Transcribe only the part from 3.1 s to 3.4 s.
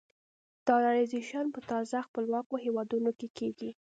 کې